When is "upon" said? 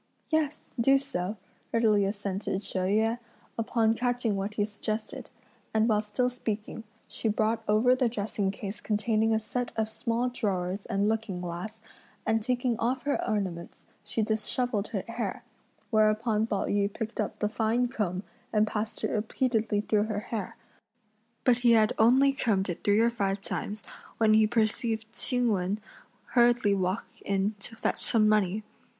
3.55-3.93